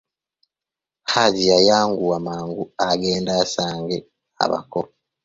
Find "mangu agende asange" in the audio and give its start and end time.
2.25-3.97